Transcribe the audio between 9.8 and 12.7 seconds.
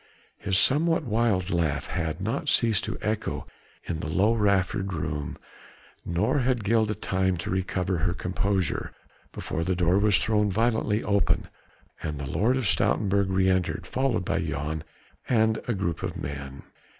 was thrown violently open and the Lord of